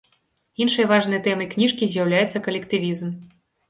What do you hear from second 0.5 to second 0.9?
Іншай